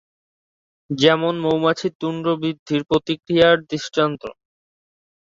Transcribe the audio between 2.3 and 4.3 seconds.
বৃদ্ধির প্রতিক্রিয়ার দৃষ্টান্ত।